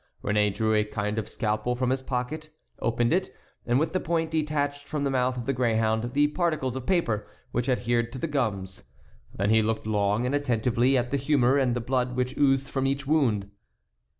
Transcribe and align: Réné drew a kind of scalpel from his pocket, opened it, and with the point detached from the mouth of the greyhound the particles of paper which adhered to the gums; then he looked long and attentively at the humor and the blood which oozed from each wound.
Réné 0.23 0.51
drew 0.51 0.73
a 0.73 0.83
kind 0.83 1.19
of 1.19 1.29
scalpel 1.29 1.75
from 1.75 1.91
his 1.91 2.01
pocket, 2.01 2.49
opened 2.79 3.13
it, 3.13 3.35
and 3.67 3.79
with 3.79 3.93
the 3.93 3.99
point 3.99 4.31
detached 4.31 4.87
from 4.87 5.03
the 5.03 5.11
mouth 5.11 5.37
of 5.37 5.45
the 5.45 5.53
greyhound 5.53 6.13
the 6.15 6.27
particles 6.29 6.75
of 6.75 6.87
paper 6.87 7.27
which 7.51 7.69
adhered 7.69 8.11
to 8.13 8.17
the 8.17 8.25
gums; 8.25 8.81
then 9.35 9.51
he 9.51 9.61
looked 9.61 9.85
long 9.85 10.25
and 10.25 10.33
attentively 10.33 10.97
at 10.97 11.11
the 11.11 11.17
humor 11.17 11.55
and 11.59 11.75
the 11.75 11.81
blood 11.81 12.15
which 12.15 12.35
oozed 12.35 12.67
from 12.67 12.87
each 12.87 13.05
wound. 13.05 13.51